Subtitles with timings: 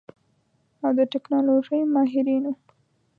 [0.83, 2.53] او د ټيکنالوژۍ ماهرين وو.